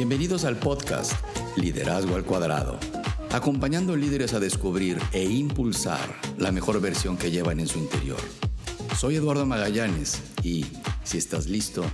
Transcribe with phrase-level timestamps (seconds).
[0.00, 1.12] Bienvenidos al podcast
[1.56, 2.78] Liderazgo al Cuadrado,
[3.32, 6.00] acompañando líderes a descubrir e impulsar
[6.38, 8.16] la mejor versión que llevan en su interior.
[8.96, 10.64] Soy Eduardo Magallanes y,
[11.04, 11.84] si estás listo,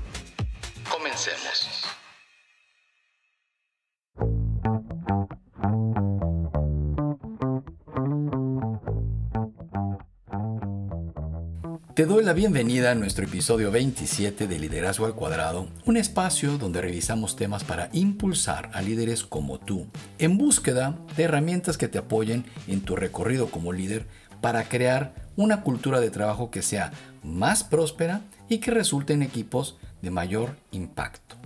[11.97, 16.83] Te doy la bienvenida a nuestro episodio 27 de Liderazgo al Cuadrado, un espacio donde
[16.83, 19.87] revisamos temas para impulsar a líderes como tú,
[20.19, 24.07] en búsqueda de herramientas que te apoyen en tu recorrido como líder
[24.43, 26.93] para crear una cultura de trabajo que sea
[27.23, 28.21] más próspera
[28.51, 31.37] y que resulte en equipos de mayor impacto.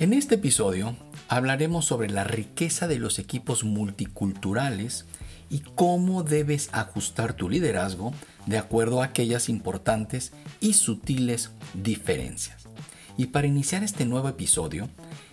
[0.00, 0.96] En este episodio
[1.28, 5.06] hablaremos sobre la riqueza de los equipos multiculturales
[5.52, 8.12] y cómo debes ajustar tu liderazgo
[8.46, 12.66] de acuerdo a aquellas importantes y sutiles diferencias.
[13.18, 14.88] Y para iniciar este nuevo episodio,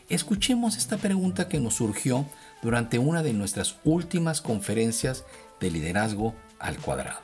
[0.09, 2.25] escuchemos esta pregunta que nos surgió
[2.61, 5.23] durante una de nuestras últimas conferencias
[5.61, 7.21] de liderazgo al cuadrado.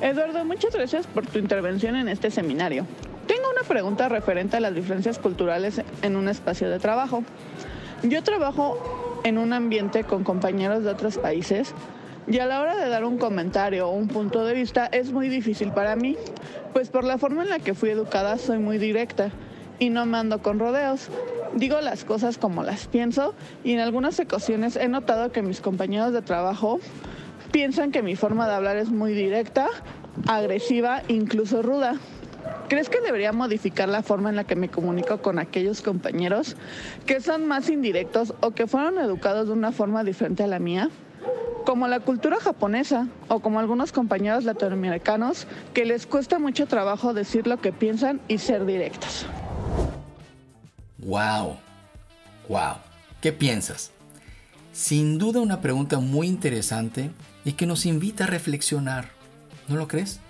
[0.00, 2.86] Eduardo, muchas gracias por tu intervención en este seminario.
[3.26, 7.24] Tengo una pregunta referente a las diferencias culturales en un espacio de trabajo.
[8.02, 11.74] Yo trabajo en un ambiente con compañeros de otros países
[12.28, 15.28] y a la hora de dar un comentario o un punto de vista es muy
[15.28, 16.16] difícil para mí,
[16.72, 19.30] pues por la forma en la que fui educada soy muy directa
[19.78, 21.08] y no me ando con rodeos.
[21.54, 26.12] Digo las cosas como las pienso y en algunas ocasiones he notado que mis compañeros
[26.12, 26.80] de trabajo
[27.50, 29.68] piensan que mi forma de hablar es muy directa,
[30.28, 31.96] agresiva, incluso ruda.
[32.68, 36.56] ¿Crees que debería modificar la forma en la que me comunico con aquellos compañeros
[37.06, 40.90] que son más indirectos o que fueron educados de una forma diferente a la mía?
[41.64, 47.46] Como la cultura japonesa o como algunos compañeros latinoamericanos que les cuesta mucho trabajo decir
[47.46, 49.26] lo que piensan y ser directos.
[50.98, 51.58] ¡Wow!
[52.48, 52.76] ¡Wow!
[53.20, 53.92] ¿Qué piensas?
[54.72, 57.10] Sin duda una pregunta muy interesante
[57.44, 59.10] y que nos invita a reflexionar.
[59.68, 60.20] ¿No lo crees?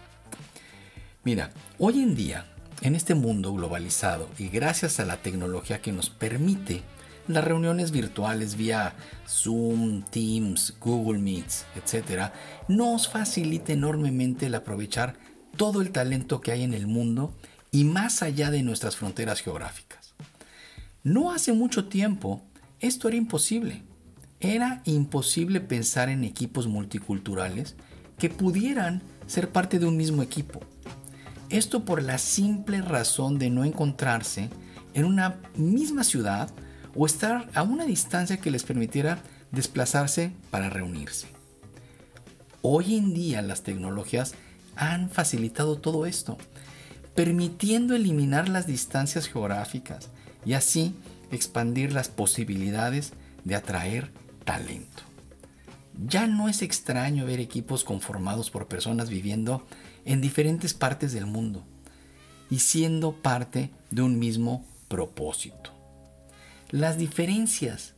[1.26, 2.46] Mira, hoy en día,
[2.82, 6.82] en este mundo globalizado y gracias a la tecnología que nos permite
[7.26, 8.94] las reuniones virtuales vía
[9.28, 12.30] Zoom, Teams, Google Meets, etc.,
[12.68, 15.16] nos facilita enormemente el aprovechar
[15.56, 17.34] todo el talento que hay en el mundo
[17.72, 20.14] y más allá de nuestras fronteras geográficas.
[21.02, 22.40] No hace mucho tiempo
[22.78, 23.82] esto era imposible.
[24.38, 27.74] Era imposible pensar en equipos multiculturales
[28.16, 30.60] que pudieran ser parte de un mismo equipo.
[31.48, 34.50] Esto por la simple razón de no encontrarse
[34.94, 36.50] en una misma ciudad
[36.96, 41.28] o estar a una distancia que les permitiera desplazarse para reunirse.
[42.62, 44.34] Hoy en día las tecnologías
[44.74, 46.36] han facilitado todo esto,
[47.14, 50.10] permitiendo eliminar las distancias geográficas
[50.44, 50.96] y así
[51.30, 53.12] expandir las posibilidades
[53.44, 54.10] de atraer
[54.44, 55.02] talento.
[56.08, 59.64] Ya no es extraño ver equipos conformados por personas viviendo
[60.06, 61.66] en diferentes partes del mundo
[62.48, 65.72] y siendo parte de un mismo propósito.
[66.70, 67.92] Las diferencias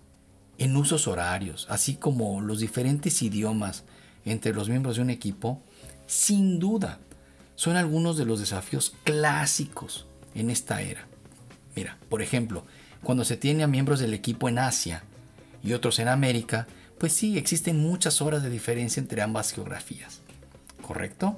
[0.56, 3.84] en usos horarios, así como los diferentes idiomas
[4.24, 5.62] entre los miembros de un equipo,
[6.06, 6.98] sin duda
[7.54, 11.06] son algunos de los desafíos clásicos en esta era.
[11.76, 12.64] Mira, por ejemplo,
[13.02, 15.04] cuando se tiene a miembros del equipo en Asia
[15.62, 16.66] y otros en América,
[16.98, 20.20] pues sí, existen muchas horas de diferencia entre ambas geografías.
[20.82, 21.36] ¿Correcto?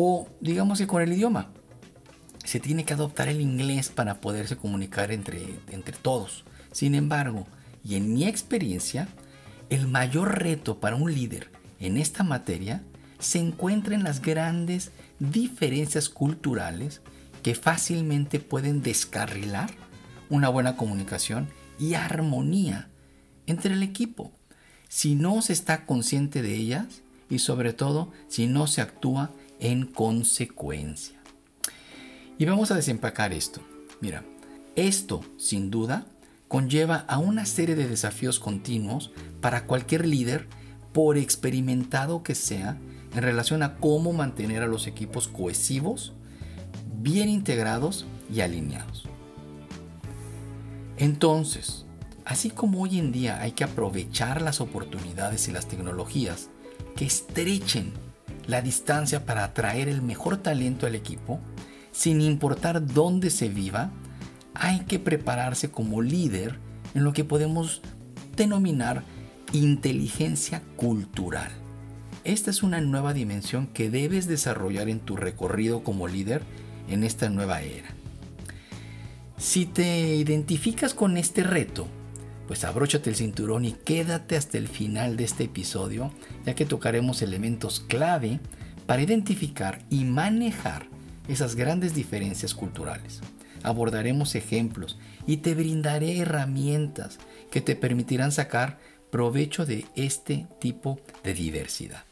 [0.00, 1.50] O digamos que con el idioma.
[2.44, 6.44] Se tiene que adoptar el inglés para poderse comunicar entre, entre todos.
[6.70, 7.48] Sin embargo,
[7.82, 9.08] y en mi experiencia,
[9.70, 11.50] el mayor reto para un líder
[11.80, 12.84] en esta materia
[13.18, 17.02] se encuentra en las grandes diferencias culturales
[17.42, 19.68] que fácilmente pueden descarrilar
[20.30, 22.88] una buena comunicación y armonía
[23.48, 24.30] entre el equipo
[24.88, 29.86] si no se está consciente de ellas y sobre todo si no se actúa en
[29.86, 31.20] consecuencia.
[32.38, 33.60] Y vamos a desempacar esto.
[34.00, 34.24] Mira,
[34.76, 36.06] esto sin duda
[36.46, 39.10] conlleva a una serie de desafíos continuos
[39.40, 40.48] para cualquier líder,
[40.92, 42.78] por experimentado que sea,
[43.14, 46.14] en relación a cómo mantener a los equipos cohesivos,
[47.00, 49.04] bien integrados y alineados.
[50.96, 51.86] Entonces,
[52.24, 56.48] así como hoy en día hay que aprovechar las oportunidades y las tecnologías
[56.96, 57.92] que estrechen
[58.48, 61.38] la distancia para atraer el mejor talento al equipo,
[61.92, 63.92] sin importar dónde se viva,
[64.54, 66.58] hay que prepararse como líder
[66.94, 67.82] en lo que podemos
[68.36, 69.04] denominar
[69.52, 71.50] inteligencia cultural.
[72.24, 76.42] Esta es una nueva dimensión que debes desarrollar en tu recorrido como líder
[76.88, 77.88] en esta nueva era.
[79.36, 81.86] Si te identificas con este reto,
[82.48, 86.10] pues abróchate el cinturón y quédate hasta el final de este episodio,
[86.46, 88.40] ya que tocaremos elementos clave
[88.86, 90.86] para identificar y manejar
[91.28, 93.20] esas grandes diferencias culturales.
[93.62, 97.18] Abordaremos ejemplos y te brindaré herramientas
[97.50, 98.78] que te permitirán sacar
[99.10, 102.04] provecho de este tipo de diversidad.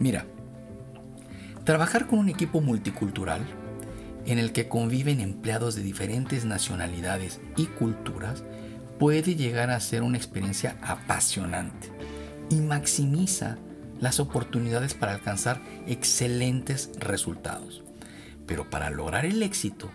[0.00, 0.26] Mira,
[1.62, 3.61] trabajar con un equipo multicultural
[4.26, 8.44] en el que conviven empleados de diferentes nacionalidades y culturas
[8.98, 11.90] puede llegar a ser una experiencia apasionante
[12.50, 13.58] y maximiza
[13.98, 17.82] las oportunidades para alcanzar excelentes resultados.
[18.46, 19.90] Pero para lograr el éxito,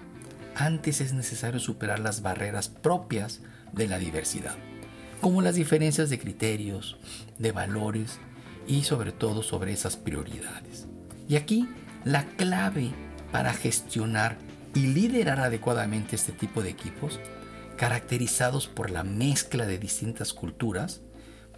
[0.55, 3.41] antes es necesario superar las barreras propias
[3.73, 4.55] de la diversidad,
[5.21, 6.97] como las diferencias de criterios,
[7.37, 8.19] de valores
[8.65, 10.87] y sobre todo sobre esas prioridades.
[11.29, 11.67] Y aquí
[12.03, 12.91] la clave
[13.31, 14.37] para gestionar
[14.73, 17.19] y liderar adecuadamente este tipo de equipos,
[17.77, 21.01] caracterizados por la mezcla de distintas culturas,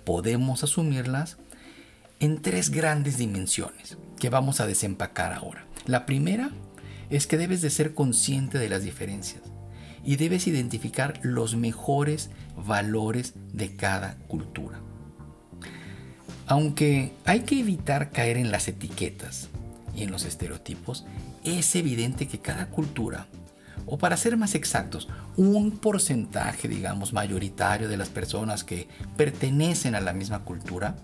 [0.05, 1.37] podemos asumirlas
[2.19, 5.65] en tres grandes dimensiones que vamos a desempacar ahora.
[5.85, 6.51] La primera
[7.09, 9.41] es que debes de ser consciente de las diferencias
[10.03, 14.79] y debes identificar los mejores valores de cada cultura.
[16.47, 19.49] Aunque hay que evitar caer en las etiquetas
[19.95, 21.05] y en los estereotipos,
[21.43, 23.27] es evidente que cada cultura,
[23.85, 28.87] o para ser más exactos, un porcentaje, digamos, mayoritario de las personas que
[29.17, 30.95] pertenecen a la misma cultura,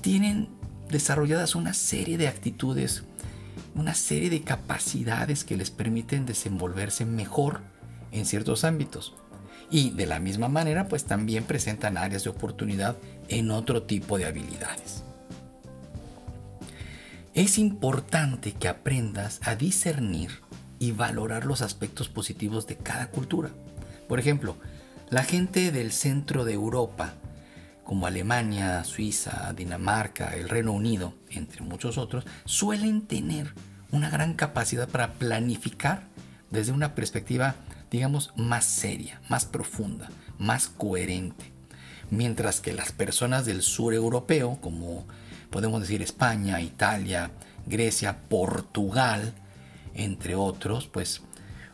[0.00, 0.48] tienen
[0.88, 3.04] desarrolladas una serie de actitudes,
[3.74, 7.60] una serie de capacidades que les permiten desenvolverse mejor
[8.10, 9.14] en ciertos ámbitos.
[9.70, 12.96] Y de la misma manera, pues también presentan áreas de oportunidad
[13.28, 15.04] en otro tipo de habilidades.
[17.40, 20.30] Es importante que aprendas a discernir
[20.78, 23.48] y valorar los aspectos positivos de cada cultura.
[24.10, 24.58] Por ejemplo,
[25.08, 27.14] la gente del centro de Europa
[27.82, 33.54] como Alemania, Suiza, Dinamarca, el Reino Unido, entre muchos otros, suelen tener
[33.90, 36.02] una gran capacidad para planificar
[36.50, 37.54] desde una perspectiva,
[37.90, 41.54] digamos, más seria, más profunda, más coherente.
[42.10, 45.06] Mientras que las personas del sur europeo, como
[45.50, 47.30] podemos decir España, Italia,
[47.66, 49.34] Grecia, Portugal,
[49.94, 51.22] entre otros, pues,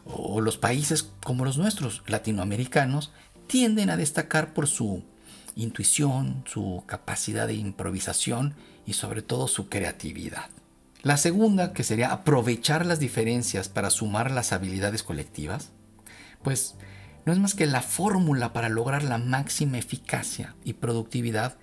[0.05, 3.13] o los países como los nuestros, latinoamericanos,
[3.47, 5.05] tienden a destacar por su
[5.55, 8.55] intuición, su capacidad de improvisación
[8.87, 10.51] y sobre todo su creatividad.
[11.03, 15.71] La segunda, que sería aprovechar las diferencias para sumar las habilidades colectivas,
[16.43, 16.75] pues
[17.25, 21.57] no es más que la fórmula para lograr la máxima eficacia y productividad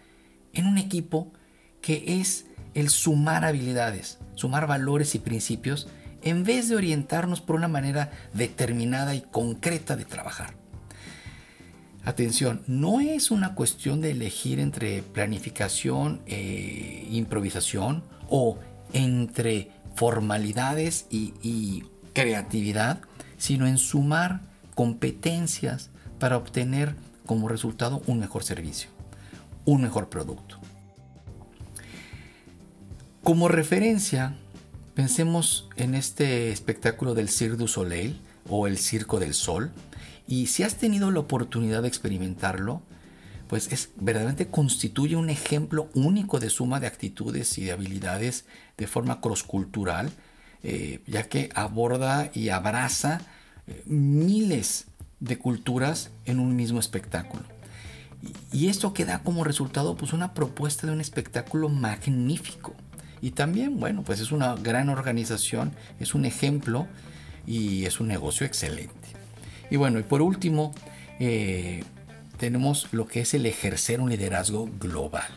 [0.54, 1.32] en un equipo
[1.84, 5.88] que es el sumar habilidades, sumar valores y principios
[6.24, 10.56] en vez de orientarnos por una manera determinada y concreta de trabajar.
[12.06, 18.58] Atención, no es una cuestión de elegir entre planificación e improvisación o
[18.94, 21.84] entre formalidades y, y
[22.14, 23.02] creatividad,
[23.38, 24.42] sino en sumar
[24.74, 26.96] competencias para obtener
[27.26, 28.90] como resultado un mejor servicio,
[29.66, 30.60] un mejor producto.
[33.24, 34.36] Como referencia,
[34.96, 39.72] pensemos en este espectáculo del Cirque du Soleil o el Circo del Sol,
[40.28, 42.82] y si has tenido la oportunidad de experimentarlo,
[43.48, 48.44] pues es verdaderamente constituye un ejemplo único de suma de actitudes y de habilidades
[48.76, 50.12] de forma crosscultural,
[50.62, 53.22] eh, ya que aborda y abraza
[53.68, 54.88] eh, miles
[55.22, 57.44] de culturas en un mismo espectáculo.
[58.52, 62.74] Y, esto que da como resultado pues una propuesta de un espectáculo magnífico.
[63.24, 66.88] Y también, bueno, pues es una gran organización, es un ejemplo
[67.48, 68.94] y es un negocio excelente.
[69.72, 70.76] Y bueno, y por último,
[71.22, 71.86] eh,
[72.38, 75.30] tenemos lo que es el ejercer un liderazgo global.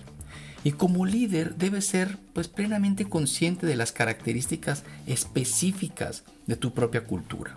[0.64, 7.04] Y como líder debe ser pues plenamente consciente de las características específicas de tu propia
[7.04, 7.54] cultura,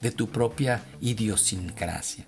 [0.00, 2.26] de tu propia idiosincrasia,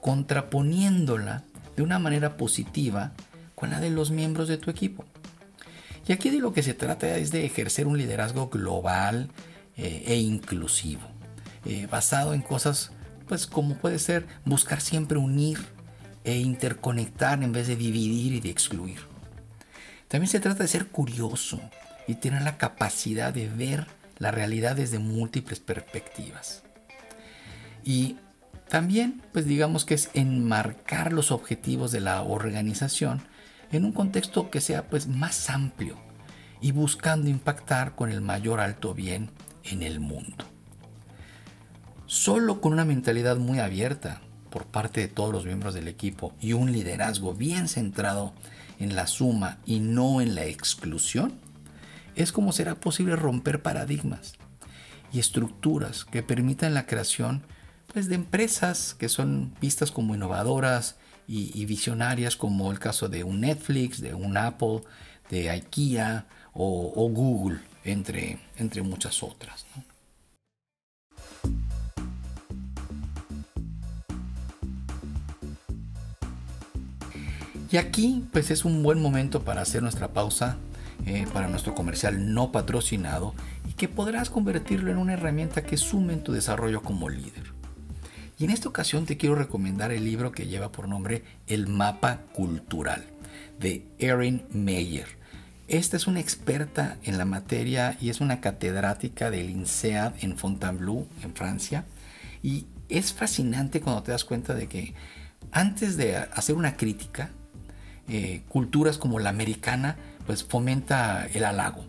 [0.00, 1.42] contraponiéndola
[1.74, 3.12] de una manera positiva
[3.56, 5.04] con la de los miembros de tu equipo.
[6.06, 9.30] Y aquí de lo que se trata es de ejercer un liderazgo global
[9.76, 11.02] eh, e inclusivo,
[11.64, 12.92] eh, basado en cosas
[13.32, 15.58] pues como puede ser buscar siempre unir
[16.24, 18.98] e interconectar en vez de dividir y de excluir.
[20.08, 21.60] También se trata de ser curioso
[22.06, 23.86] y tener la capacidad de ver
[24.18, 26.62] la realidad desde múltiples perspectivas.
[27.84, 28.16] Y
[28.68, 33.22] también, pues digamos que es enmarcar los objetivos de la organización
[33.72, 35.96] en un contexto que sea pues más amplio
[36.60, 39.30] y buscando impactar con el mayor alto bien
[39.64, 40.44] en el mundo.
[42.06, 46.52] Solo con una mentalidad muy abierta por parte de todos los miembros del equipo y
[46.52, 48.34] un liderazgo bien centrado
[48.78, 51.32] en la suma y no en la exclusión,
[52.14, 54.34] es como será posible romper paradigmas
[55.12, 57.42] y estructuras que permitan la creación
[57.92, 63.40] pues, de empresas que son vistas como innovadoras y, visionarias, como el caso de un
[63.40, 64.80] Netflix, de un Apple,
[65.30, 69.64] de IKEA o, Google, entre, entre muchas otras.
[77.70, 80.58] Y aquí pues es un buen momento para hacer nuestra pausa
[81.04, 83.34] eh, para nuestro comercial no patrocinado
[83.68, 87.51] y que podrás convertirlo en una herramienta que sume en tu desarrollo como líder.
[88.38, 92.22] Y en esta ocasión te quiero recomendar el libro que lleva por nombre El mapa
[92.32, 93.04] cultural
[93.58, 95.06] de Erin Meyer.
[95.68, 101.06] Esta es una experta en la materia y es una catedrática del INSEAD en Fontainebleau,
[101.22, 101.84] en Francia.
[102.42, 104.94] Y es fascinante cuando te das cuenta de que
[105.50, 107.30] antes de hacer una crítica,
[108.08, 109.96] eh, culturas como la americana,
[110.26, 111.84] pues fomenta el halago.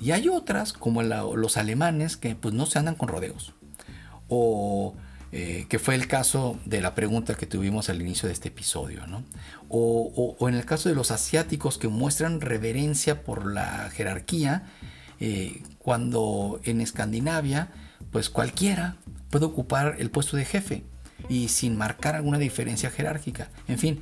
[0.00, 3.54] Y hay otras, como los alemanes, que pues no se andan con rodeos.
[4.28, 4.94] O
[5.38, 9.02] eh, que fue el caso de la pregunta que tuvimos al inicio de este episodio.
[9.68, 14.62] O, en el caso de los asiáticos que muestran reverencia por la jerarquía,
[15.20, 17.68] eh, cuando en Escandinavia,
[18.10, 18.96] pues cualquiera
[19.28, 20.84] puede ocupar el puesto de jefe
[21.28, 23.50] y sin marcar alguna diferencia jerárquica.
[23.68, 24.00] En fin,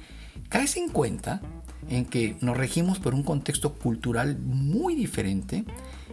[0.48, 1.40] caes en cuenta
[1.88, 5.64] en que nos regimos por un contexto cultural muy diferente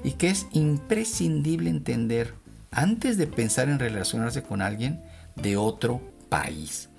[0.03, 2.33] y que es imprescindible entender
[2.71, 6.89] antes de pensar en relacionarse con alguien de otro país.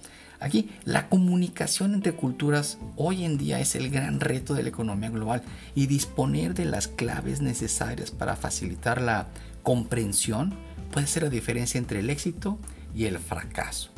[0.40, 5.08] Aquí la comunicación entre culturas hoy en día es el gran reto de la economía
[5.08, 5.42] global
[5.76, 9.28] y disponer de las claves necesarias para facilitar la
[9.62, 10.54] comprensión
[10.92, 12.58] puede ser la diferencia entre el éxito
[12.94, 13.90] y el fracaso.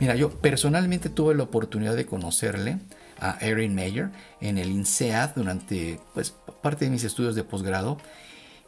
[0.00, 2.78] Mira, yo personalmente tuve la oportunidad de conocerle
[3.20, 7.98] a Erin Mayer en el INSEAD durante pues, parte de mis estudios de posgrado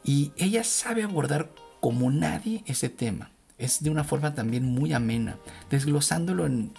[0.04, 3.30] y ella sabe abordar como nadie ese tema.
[3.58, 5.38] Es de una forma también muy amena,
[5.70, 6.72] desglosándolo en,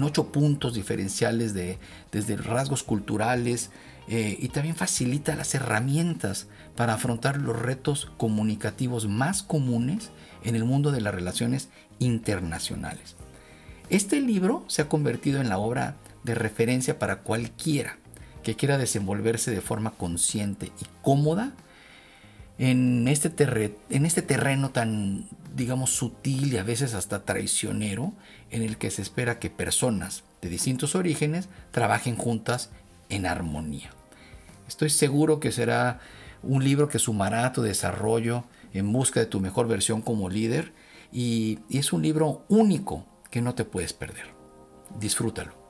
[0.00, 1.78] ocho puntos diferenciales de,
[2.10, 3.70] desde rasgos culturales
[4.08, 10.10] eh, y también facilita las herramientas para afrontar los retos comunicativos más comunes
[10.44, 13.16] en el mundo de las relaciones internacionales.
[13.90, 17.98] Este libro se ha convertido en la obra de referencia para cualquiera
[18.42, 21.52] que quiera desenvolverse de forma consciente y cómoda
[22.58, 23.32] en este,
[23.90, 28.12] en este terreno tan, digamos, sutil y a veces hasta traicionero,
[28.50, 32.70] en el que se espera que personas de distintos orígenes trabajen juntas
[33.08, 33.90] en armonía.
[34.68, 36.00] Estoy seguro que será
[36.42, 40.72] un libro que sumará a tu desarrollo en busca de tu mejor versión como líder
[41.12, 44.26] y es un libro único que no te puedes perder.
[44.98, 45.61] Disfrútalo.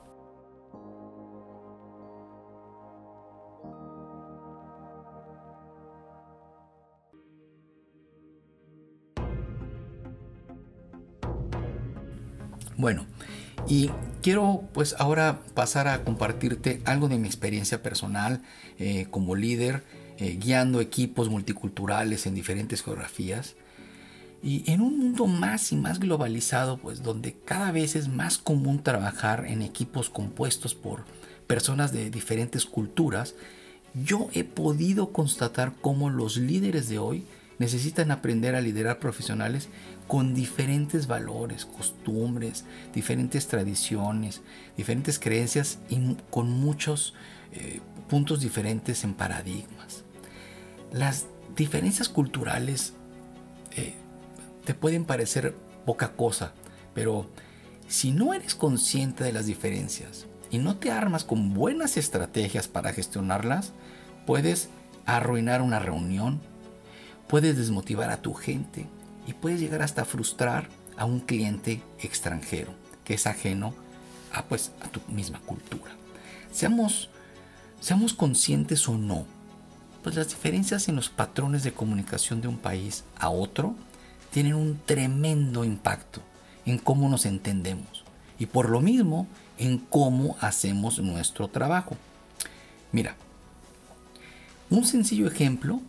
[12.77, 13.05] Bueno,
[13.67, 13.89] y
[14.21, 18.41] quiero pues ahora pasar a compartirte algo de mi experiencia personal
[18.79, 19.83] eh, como líder,
[20.17, 23.55] eh, guiando equipos multiculturales en diferentes geografías.
[24.41, 28.83] Y en un mundo más y más globalizado, pues donde cada vez es más común
[28.83, 31.05] trabajar en equipos compuestos por
[31.47, 33.35] personas de diferentes culturas,
[33.93, 37.23] yo he podido constatar cómo los líderes de hoy
[37.59, 39.69] necesitan aprender a liderar profesionales
[40.07, 44.41] con diferentes valores, costumbres, diferentes tradiciones,
[44.77, 47.13] diferentes creencias y con muchos
[47.51, 50.03] eh, puntos diferentes en paradigmas.
[50.91, 52.93] Las diferencias culturales
[53.75, 53.93] eh,
[54.65, 55.55] te pueden parecer
[55.85, 56.53] poca cosa,
[56.93, 57.29] pero
[57.87, 62.93] si no eres consciente de las diferencias y no te armas con buenas estrategias para
[62.93, 63.73] gestionarlas,
[64.25, 64.69] puedes
[65.05, 66.41] arruinar una reunión,
[67.27, 68.87] puedes desmotivar a tu gente
[69.27, 73.73] y puedes llegar hasta frustrar a un cliente extranjero que es ajeno
[74.31, 75.91] a, pues, a tu misma cultura.
[76.51, 77.09] Seamos,
[77.79, 79.25] seamos conscientes o no,
[80.03, 83.75] pues las diferencias en los patrones de comunicación de un país a otro
[84.31, 86.21] tienen un tremendo impacto
[86.65, 88.03] en cómo nos entendemos
[88.39, 89.27] y por lo mismo
[89.57, 91.95] en cómo hacemos nuestro trabajo.
[92.91, 93.15] Mira,
[94.69, 95.81] un sencillo ejemplo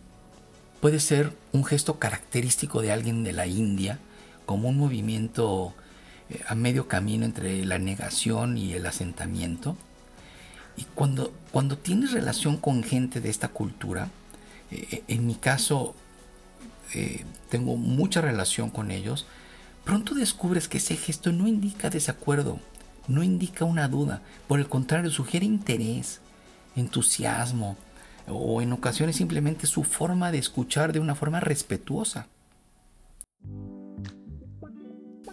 [0.85, 3.97] puede ser un gesto característico de alguien de la India,
[4.45, 5.73] como un movimiento
[6.29, 9.77] eh, a medio camino entre la negación y el asentamiento.
[10.77, 14.09] Y cuando, cuando tienes relación con gente de esta cultura,
[14.69, 15.95] eh, en mi caso
[16.93, 19.25] eh, tengo mucha relación con ellos,
[19.85, 22.59] pronto descubres que ese gesto no indica desacuerdo,
[23.07, 26.21] no indica una duda, por el contrario, sugiere interés,
[26.75, 27.75] entusiasmo
[28.27, 32.27] o en ocasiones simplemente su forma de escuchar de una forma respetuosa.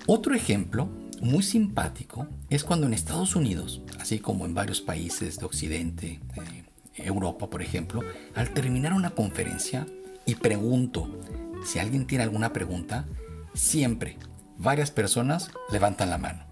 [0.06, 0.88] Otro ejemplo
[1.20, 6.64] muy simpático es cuando en Estados Unidos, así como en varios países de Occidente, eh,
[6.96, 8.02] Europa por ejemplo,
[8.34, 9.86] al terminar una conferencia
[10.26, 11.20] y pregunto
[11.64, 13.06] si alguien tiene alguna pregunta,
[13.54, 14.18] siempre
[14.58, 16.44] varias personas levantan la mano.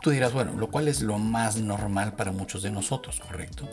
[0.00, 3.68] Tú dirás, bueno, lo cual es lo más normal para muchos de nosotros, ¿correcto?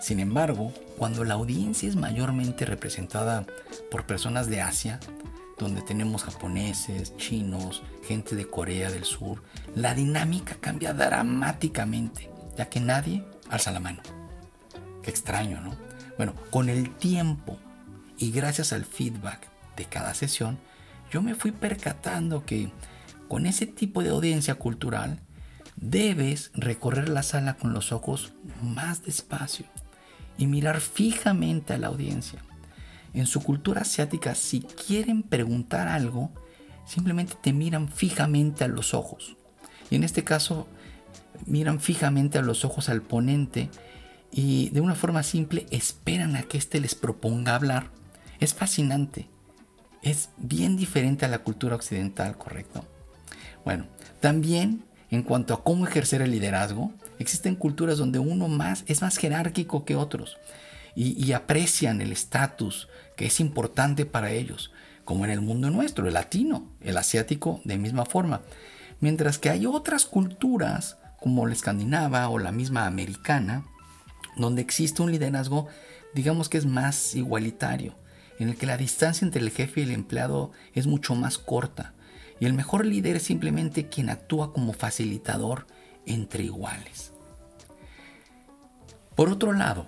[0.00, 3.46] Sin embargo, cuando la audiencia es mayormente representada
[3.90, 5.00] por personas de Asia,
[5.58, 9.42] donde tenemos japoneses, chinos, gente de Corea del Sur,
[9.74, 14.02] la dinámica cambia dramáticamente, ya que nadie alza la mano.
[15.02, 15.74] Qué extraño, ¿no?
[16.16, 17.58] Bueno, con el tiempo
[18.18, 20.58] y gracias al feedback de cada sesión,
[21.10, 22.72] yo me fui percatando que
[23.28, 25.20] con ese tipo de audiencia cultural
[25.76, 29.66] debes recorrer la sala con los ojos más despacio
[30.38, 32.42] y mirar fijamente a la audiencia.
[33.14, 36.30] En su cultura asiática, si quieren preguntar algo,
[36.84, 39.36] simplemente te miran fijamente a los ojos.
[39.90, 40.66] Y en este caso,
[41.46, 43.70] miran fijamente a los ojos al ponente
[44.30, 47.90] y de una forma simple esperan a que éste les proponga hablar.
[48.40, 49.28] Es fascinante.
[50.02, 52.84] Es bien diferente a la cultura occidental, ¿correcto?
[53.64, 53.86] Bueno,
[54.20, 59.16] también en cuanto a cómo ejercer el liderazgo, existen culturas donde uno más es más
[59.16, 60.36] jerárquico que otros
[60.94, 64.72] y, y aprecian el estatus que es importante para ellos,
[65.04, 68.42] como en el mundo nuestro, el latino, el asiático de misma forma.
[69.00, 73.64] Mientras que hay otras culturas, como la escandinava o la misma americana,
[74.36, 75.68] donde existe un liderazgo,
[76.14, 77.94] digamos que es más igualitario,
[78.38, 81.94] en el que la distancia entre el jefe y el empleado es mucho más corta,
[82.40, 85.66] y el mejor líder es simplemente quien actúa como facilitador
[86.04, 87.12] entre iguales.
[89.14, 89.86] Por otro lado,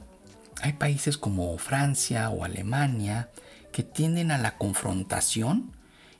[0.62, 3.30] hay países como Francia o Alemania
[3.72, 5.72] que tienden a la confrontación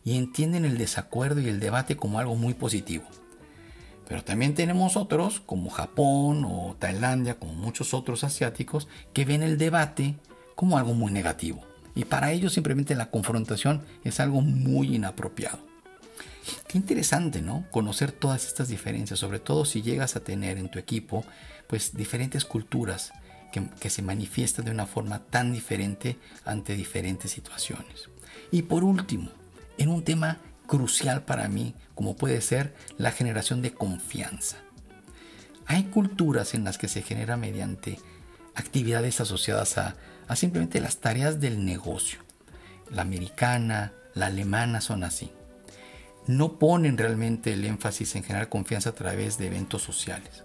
[0.05, 3.05] y entienden el desacuerdo y el debate como algo muy positivo.
[4.07, 9.59] Pero también tenemos otros, como Japón o Tailandia, como muchos otros asiáticos, que ven el
[9.59, 10.17] debate
[10.55, 11.61] como algo muy negativo.
[11.95, 15.68] Y para ellos simplemente la confrontación es algo muy inapropiado.
[16.67, 17.67] Qué interesante, ¿no?
[17.71, 21.25] Conocer todas estas diferencias, sobre todo si llegas a tener en tu equipo,
[21.67, 23.13] pues diferentes culturas
[23.53, 28.09] que, se manifiestan de una forma tan diferente ante diferentes situaciones.
[28.51, 29.31] Y por último,
[29.79, 34.57] en un tema crucial para mí, como puede ser la generación de confianza.
[35.67, 37.99] Hay culturas en las que se genera mediante
[38.55, 39.97] actividades asociadas a,
[40.35, 42.21] simplemente las tareas del negocio.
[42.91, 45.31] La americana, la alemana son así.
[46.29, 50.45] No ponen realmente el énfasis en generar confianza a través de eventos sociales.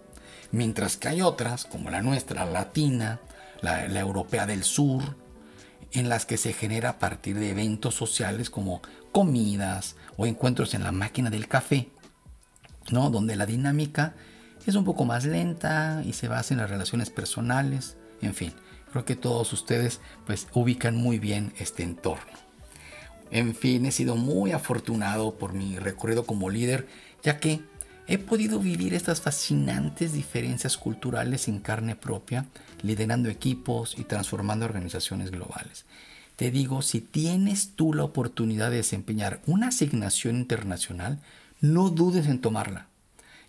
[0.51, 3.19] Mientras que hay otras, como la nuestra, la latina,
[3.61, 5.03] la, la europea del sur,
[5.91, 10.83] en las que se genera a partir de eventos sociales como comidas o encuentros en
[10.83, 11.89] la máquina del café,
[12.89, 13.09] ¿no?
[13.09, 14.15] Donde la dinámica
[14.65, 18.53] es un poco más lenta y se basa en las relaciones personales, en fin,
[18.91, 22.31] creo que todos ustedes pues ubican muy bien este entorno.
[23.33, 26.87] En fin, he sido muy afortunado por mi recorrido como líder,
[27.23, 27.61] ya que
[28.05, 32.45] he podido vivir estas fascinantes diferencias culturales en carne propia,
[32.83, 35.85] liderando equipos y transformando organizaciones globales.
[36.35, 41.19] Te digo, si tienes tú la oportunidad de desempeñar una asignación internacional,
[41.59, 42.85] no dudes en tomarla,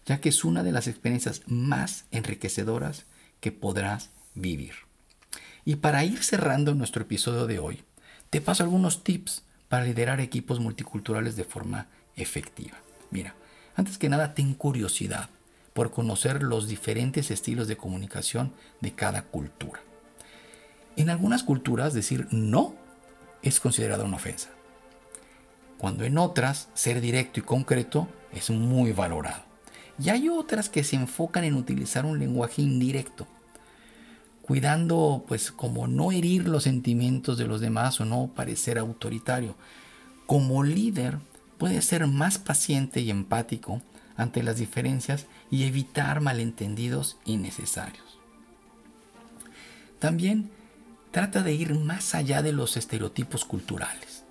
[0.07, 3.05] ya que es una de las experiencias más enriquecedoras
[3.41, 4.73] que podrás vivir.
[5.67, 7.83] Y para ir cerrando nuestro episodio de hoy,
[8.31, 12.77] te paso algunos tips para liderar equipos multiculturales de forma efectiva.
[13.11, 13.35] Mira,
[13.77, 15.29] antes que nada, ten curiosidad
[15.73, 19.81] por conocer los diferentes estilos de comunicación de cada cultura.
[20.97, 22.75] En algunas culturas decir no
[23.43, 24.51] es considerada una ofensa,
[25.77, 29.43] cuando en otras ser directo y concreto es muy valorado.
[29.99, 33.27] Y hay otras que se enfocan en utilizar un lenguaje indirecto,
[34.47, 39.57] cuidando pues como no herir los sentimientos de los demás o no parecer autoritario.
[40.27, 41.19] Como líder
[41.57, 43.81] puede ser más paciente y empático
[44.17, 48.19] ante las diferencias y evitar malentendidos innecesarios.
[49.99, 50.51] También
[51.11, 54.25] trata de ir más allá de los estereotipos culturales,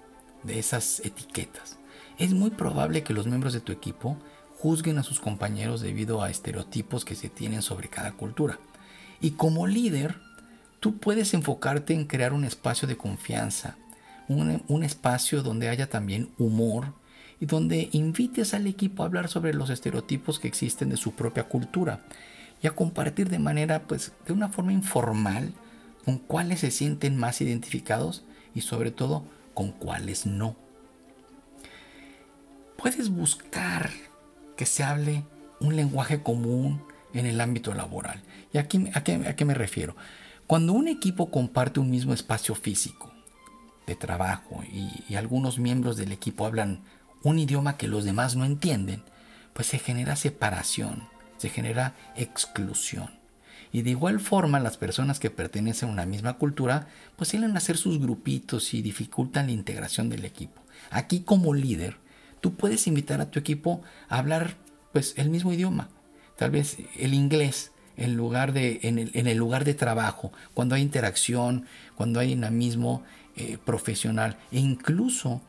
[0.43, 1.79] de esas etiquetas.
[2.19, 4.17] Es muy probable que los miembros de tu equipo
[4.59, 8.59] juzguen a sus compañeros debido a estereotipos que se tienen sobre cada cultura.
[9.23, 10.17] Y como líder,
[10.81, 13.77] tú puedes enfocarte en crear un espacio de confianza,
[14.27, 16.93] un, espacio donde haya también humor,
[17.39, 21.45] y donde invites al equipo a hablar sobre los estereotipos que existen de su propia
[21.45, 22.01] cultura
[22.61, 25.53] y a compartir de manera, pues, de una forma informal
[26.03, 30.57] con cuáles se sienten más identificados y sobre todo con cuáles no.
[32.75, 33.89] Puedes buscar
[34.57, 35.23] que se hable
[35.61, 36.81] un lenguaje común
[37.13, 38.21] en el ámbito laboral.
[38.51, 39.95] ¿Y aquí, a, qué, me refiero?
[40.47, 43.11] Cuando un equipo comparte un mismo espacio físico
[43.87, 46.81] de trabajo y algunos miembros del equipo hablan
[47.23, 49.03] un idioma que los demás no entienden,
[49.53, 51.03] pues se genera separación,
[51.37, 53.23] se genera exclusión.
[53.71, 57.77] Y de igual forma las personas que pertenecen a una misma cultura pues suelen hacer
[57.77, 60.61] sus grupitos y dificultan la integración del equipo.
[60.91, 61.97] Aquí como líder,
[62.39, 64.57] tú puedes invitar a tu equipo a hablar
[64.91, 65.89] pues el mismo idioma,
[66.37, 71.65] tal vez el inglés en, lugar de, en, el, lugar de trabajo, cuando hay interacción,
[71.95, 73.03] cuando hay dinamismo
[73.35, 75.41] eh, profesional e incluso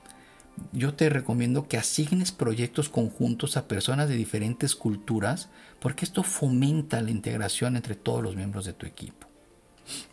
[0.73, 5.49] yo te recomiendo que asignes proyectos conjuntos a personas de diferentes culturas
[5.81, 9.27] porque esto fomenta la integración entre todos los miembros de tu equipo.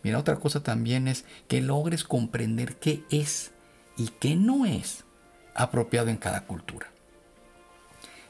[0.04, 3.52] Mira, otra cosa también es que logres comprender qué es
[3.98, 5.06] y qué no es
[5.56, 6.88] apropiado en cada cultura.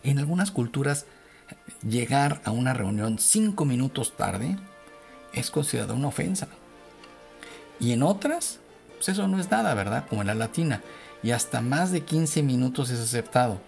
[0.03, 1.05] En algunas culturas,
[1.87, 4.57] llegar a una reunión cinco minutos tarde
[5.33, 6.47] es considerado una ofensa.
[7.79, 8.59] Y en otras,
[8.95, 10.05] pues eso no es nada, ¿verdad?
[10.07, 10.81] Como en la latina
[11.23, 13.61] y hasta más de 15 minutos es aceptado.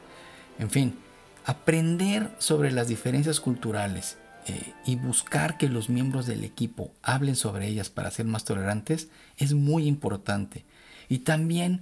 [0.59, 0.99] En fin,
[1.45, 4.17] aprender sobre las diferencias culturales
[4.47, 9.09] eh, y buscar que los miembros del equipo hablen sobre ellas para ser más tolerantes
[9.37, 10.65] es muy importante.
[11.09, 11.81] Y también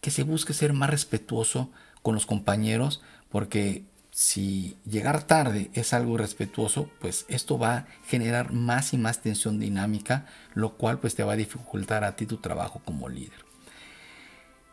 [0.00, 1.70] que se busque ser más respetuoso
[2.02, 8.52] con los compañeros porque si llegar tarde es algo respetuoso, pues esto va a generar
[8.52, 12.36] más y más tensión dinámica, lo cual pues te va a dificultar a ti tu
[12.36, 13.46] trabajo como líder.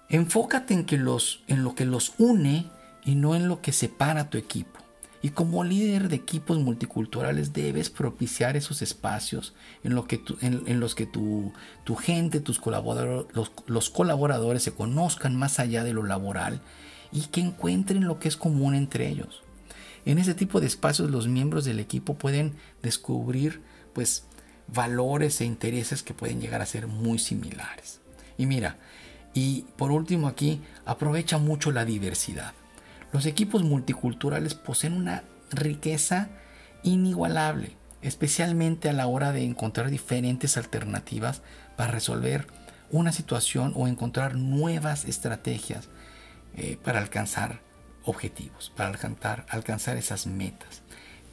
[0.10, 2.70] Enfócate en, los, en lo que los une
[3.06, 4.78] y no en lo que separa tu equipo.
[5.22, 10.18] Y como líder de equipos multiculturales debes propiciar esos espacios en, los que
[11.06, 11.54] tu,
[11.98, 13.28] gente, tus colaboradores,
[13.68, 16.62] los, colaboradores se conozcan más allá de lo laboral
[17.12, 19.44] y que encuentren lo que es común entre ellos.
[20.06, 23.62] En ese tipo de espacios los miembros del equipo pueden descubrir
[23.94, 24.24] pues
[24.68, 28.00] valores e intereses que pueden llegar a ser muy similares.
[28.38, 28.78] Y mira,
[29.34, 32.54] y por último aquí, aprovecha mucho la diversidad.
[33.12, 36.30] Los equipos multiculturales poseen una riqueza
[36.84, 41.42] inigualable, especialmente a la hora de encontrar diferentes alternativas
[41.76, 42.48] para resolver
[42.92, 45.90] una situación o encontrar nuevas estrategias
[46.56, 47.62] eh, para alcanzar
[48.04, 50.82] objetivos, para alcanzar, alcanzar esas metas.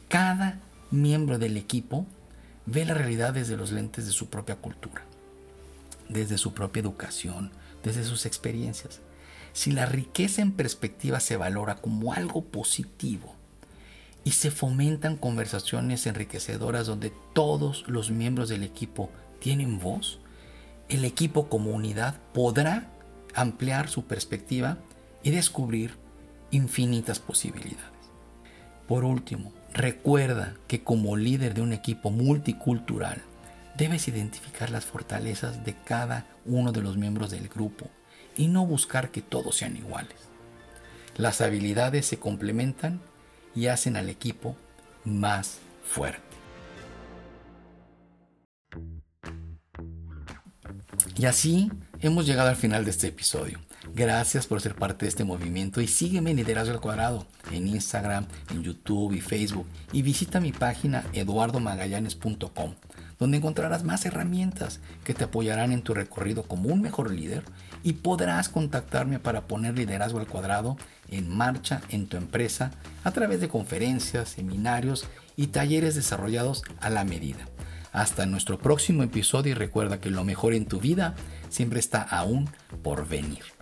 [0.09, 2.07] Cada miembro del equipo
[2.67, 5.03] ve la realidad desde los lentes de su propia cultura,
[6.09, 7.51] desde su propia educación,
[7.83, 9.01] desde sus experiencias.
[9.53, 13.35] Si la riqueza en perspectiva se valora como algo positivo
[14.23, 20.19] y se fomentan conversaciones enriquecedoras donde todos los miembros del equipo tienen voz,
[20.89, 22.91] el equipo como unidad podrá
[23.35, 24.79] ampliar su perspectiva
[25.27, 25.99] y descubrir
[26.51, 27.85] infinitas posibilidades.
[28.87, 33.23] Por último, recuerda que como líder de un equipo multicultural,
[33.77, 37.91] Debes identificar las fortalezas de cada uno de los miembros del grupo
[38.35, 40.17] y no buscar que todos sean iguales.
[41.19, 43.03] Las habilidades se complementan
[43.55, 44.57] y hacen al equipo
[45.05, 46.23] más fuerte.
[51.15, 53.59] Y así hemos llegado al final de este episodio.
[53.95, 58.27] Gracias por ser parte de este movimiento y sígueme en Liderazgo al Cuadrado en Instagram,
[58.51, 62.75] en YouTube y Facebook y visita mi página eduardomagallanes.com
[63.19, 67.45] donde encontrarás más herramientas que te apoyarán en tu recorrido como un mejor líder
[67.83, 70.77] y podrás contactarme para poner liderazgo al cuadrado
[71.09, 72.73] en marcha en tu empresa
[73.05, 77.47] a través de conferencias, seminarios y talleres desarrollados a la medida.
[77.93, 81.15] Hasta nuestro próximo episodio y recuerda que lo mejor en tu vida
[81.49, 82.51] siempre está aún
[82.83, 83.56] por venir.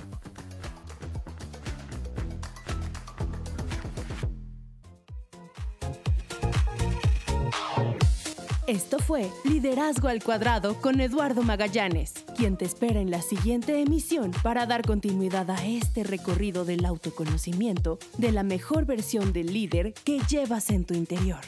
[8.67, 14.31] Esto fue Liderazgo al Cuadrado con Eduardo Magallanes, quien te espera en la siguiente emisión
[14.43, 20.19] para dar continuidad a este recorrido del autoconocimiento de la mejor versión del líder que
[20.31, 21.41] llevas en tu interior.